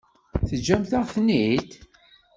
Teǧǧamt-aɣ-ten-id? 0.47 1.69